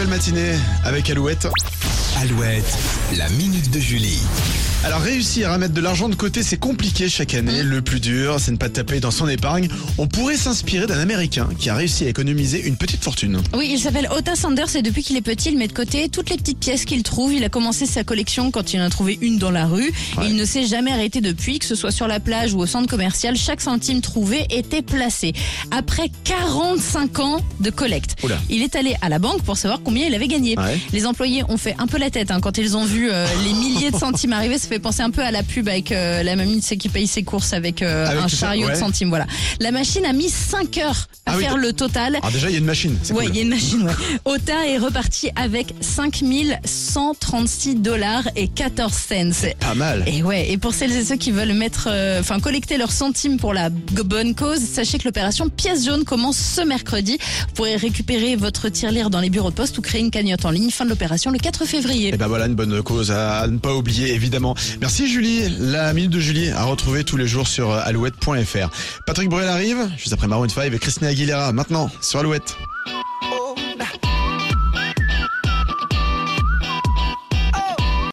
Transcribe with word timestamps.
belle 0.00 0.08
matinée 0.08 0.54
avec 0.84 1.10
Alouette. 1.10 1.46
Alouette, 2.22 2.78
la 3.18 3.28
minute 3.28 3.70
de 3.70 3.78
Julie. 3.78 4.22
Alors 4.82 5.02
réussir 5.02 5.50
à 5.50 5.58
mettre 5.58 5.74
de 5.74 5.80
l'argent 5.82 6.08
de 6.08 6.14
côté, 6.14 6.42
c'est 6.42 6.56
compliqué 6.56 7.10
chaque 7.10 7.34
année. 7.34 7.62
Le 7.62 7.82
plus 7.82 8.00
dur, 8.00 8.36
c'est 8.40 8.50
ne 8.50 8.56
pas 8.56 8.70
taper 8.70 8.98
dans 8.98 9.10
son 9.10 9.28
épargne. 9.28 9.68
On 9.98 10.06
pourrait 10.06 10.38
s'inspirer 10.38 10.86
d'un 10.86 10.98
Américain 10.98 11.50
qui 11.58 11.68
a 11.68 11.74
réussi 11.74 12.06
à 12.06 12.08
économiser 12.08 12.66
une 12.66 12.76
petite 12.76 13.04
fortune. 13.04 13.42
Oui, 13.54 13.68
il 13.70 13.78
s'appelle 13.78 14.08
Ota 14.10 14.34
Sanders 14.36 14.74
et 14.76 14.80
depuis 14.82 15.02
qu'il 15.02 15.18
est 15.18 15.22
petit, 15.22 15.50
il 15.50 15.58
met 15.58 15.68
de 15.68 15.74
côté 15.74 16.08
toutes 16.08 16.30
les 16.30 16.38
petites 16.38 16.58
pièces 16.58 16.86
qu'il 16.86 17.02
trouve. 17.02 17.34
Il 17.34 17.44
a 17.44 17.50
commencé 17.50 17.84
sa 17.84 18.04
collection 18.04 18.50
quand 18.50 18.72
il 18.72 18.80
en 18.80 18.84
a 18.84 18.90
trouvé 18.90 19.18
une 19.20 19.36
dans 19.36 19.50
la 19.50 19.66
rue 19.66 19.88
et 20.22 20.26
il 20.26 20.34
ne 20.34 20.46
s'est 20.46 20.64
jamais 20.66 20.92
arrêté 20.92 21.20
depuis, 21.20 21.58
que 21.58 21.66
ce 21.66 21.74
soit 21.74 21.90
sur 21.90 22.08
la 22.08 22.18
plage 22.18 22.54
ou 22.54 22.60
au 22.60 22.66
centre 22.66 22.88
commercial. 22.88 23.36
Chaque 23.36 23.60
centime 23.60 24.00
trouvé 24.00 24.46
était 24.48 24.82
placé. 24.82 25.34
Après 25.72 26.10
45 26.24 27.18
ans 27.18 27.40
de 27.60 27.68
collecte, 27.68 28.16
Oula. 28.22 28.38
il 28.48 28.62
est 28.62 28.74
allé 28.76 28.96
à 29.02 29.10
la 29.10 29.18
banque 29.18 29.42
pour 29.42 29.58
savoir 29.58 29.80
combien 29.84 30.06
il 30.06 30.14
avait 30.14 30.28
gagné. 30.28 30.56
Ouais. 30.58 30.80
Les 30.94 31.04
employés 31.04 31.44
ont 31.50 31.58
fait 31.58 31.76
un 31.78 31.86
peu 31.86 31.98
la 31.98 32.08
tête 32.08 32.30
hein, 32.30 32.40
quand 32.40 32.56
ils 32.56 32.78
ont 32.78 32.86
vu 32.86 33.10
euh, 33.10 33.26
les 33.44 33.52
milliers 33.52 33.90
de 33.90 33.96
centimes 33.98 34.32
arriver. 34.32 34.56
Fait 34.70 34.78
penser 34.78 35.02
un 35.02 35.10
peu 35.10 35.22
à 35.22 35.32
la 35.32 35.42
pub 35.42 35.68
avec 35.68 35.90
euh, 35.90 36.22
la 36.22 36.36
mamie 36.36 36.62
sais, 36.62 36.76
qui 36.76 36.88
paye 36.88 37.08
ses 37.08 37.24
courses 37.24 37.52
avec, 37.54 37.82
euh, 37.82 38.06
Avec 38.06 38.22
un 38.22 38.28
chariot 38.28 38.68
ouais. 38.68 38.74
de 38.74 38.78
centimes. 38.78 39.08
Voilà. 39.08 39.26
La 39.58 39.72
machine 39.72 40.06
a 40.06 40.12
mis 40.12 40.28
5 40.28 40.78
heures 40.78 41.08
à 41.26 41.32
Ah 41.32 41.34
oui, 41.36 41.42
faire 41.42 41.56
le 41.56 41.72
total. 41.72 42.14
Alors 42.14 42.30
déjà, 42.30 42.48
il 42.48 42.52
y 42.52 42.54
a 42.54 42.60
une 42.60 42.66
machine. 42.66 42.96
C'est 43.02 43.12
cool. 43.12 43.24
il 43.30 43.34
y 43.34 43.40
a 43.40 43.42
une 43.42 43.48
machine, 43.48 43.82
ouais. 43.82 43.92
Ota 44.26 44.68
est 44.68 44.78
reparti 44.78 45.28
avec 45.34 45.74
5136 45.80 47.74
dollars 47.76 48.28
et 48.36 48.46
14 48.46 48.92
cents. 48.92 49.48
Pas 49.58 49.74
mal. 49.74 50.04
Et 50.06 50.22
ouais, 50.22 50.48
et 50.52 50.56
pour 50.56 50.72
celles 50.72 50.92
et 50.92 51.02
ceux 51.02 51.16
qui 51.16 51.32
veulent 51.32 51.52
mettre, 51.52 51.88
euh, 51.90 52.20
enfin 52.20 52.38
collecter 52.38 52.76
leurs 52.78 52.92
centimes 52.92 53.38
pour 53.38 53.52
la 53.52 53.70
bonne 53.70 54.36
cause, 54.36 54.60
sachez 54.60 54.98
que 54.98 55.04
l'opération 55.08 55.48
pièce 55.48 55.84
jaune 55.84 56.04
commence 56.04 56.36
ce 56.36 56.60
mercredi. 56.60 57.18
Vous 57.48 57.54
pourrez 57.54 57.74
récupérer 57.74 58.36
votre 58.36 58.68
tirelire 58.68 59.10
dans 59.10 59.20
les 59.20 59.30
bureaux 59.30 59.50
de 59.50 59.56
poste 59.56 59.76
ou 59.78 59.82
créer 59.82 60.00
une 60.00 60.12
cagnotte 60.12 60.44
en 60.44 60.50
ligne. 60.50 60.70
Fin 60.70 60.84
de 60.84 60.90
l'opération 60.90 61.32
le 61.32 61.38
4 61.38 61.64
février. 61.64 62.14
Et 62.14 62.16
ben 62.16 62.28
voilà 62.28 62.46
une 62.46 62.54
bonne 62.54 62.80
cause 62.84 63.10
à 63.10 63.48
ne 63.48 63.58
pas 63.58 63.74
oublier 63.74 64.14
évidemment. 64.14 64.54
Merci 64.80 65.08
Julie, 65.08 65.48
la 65.58 65.92
minute 65.92 66.10
de 66.10 66.20
Julie 66.20 66.50
à 66.50 66.64
retrouver 66.64 67.04
tous 67.04 67.16
les 67.16 67.26
jours 67.26 67.48
sur 67.48 67.72
alouette.fr. 67.72 68.70
Patrick 69.06 69.28
Bruel 69.28 69.48
arrive 69.48 69.90
juste 69.96 70.12
après 70.12 70.28
Maroon 70.28 70.48
5 70.48 70.72
et 70.72 70.78
Christina 70.78 71.08
Aguilera 71.10 71.52
maintenant 71.52 71.90
sur 72.00 72.20
Alouette. 72.20 72.56